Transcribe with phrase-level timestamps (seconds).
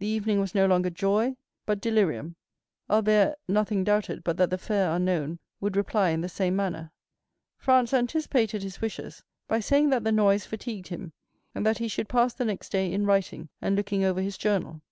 [0.00, 2.36] The evening was no longer joy, but delirium.
[2.90, 6.92] Albert nothing doubted but that the fair unknown would reply in the same manner.
[7.56, 11.14] Franz anticipated his wishes by saying that the noise fatigued him,
[11.54, 14.82] and that he should pass the next day in writing and looking over his journal.